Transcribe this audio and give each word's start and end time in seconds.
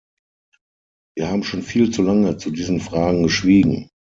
Wir 1.15 1.29
haben 1.29 1.43
schon 1.43 1.61
viel 1.61 1.91
zu 1.93 2.01
lange 2.01 2.35
zu 2.37 2.49
diesen 2.49 2.79
Fragen 2.79 3.21
geschwiegen. 3.21 3.87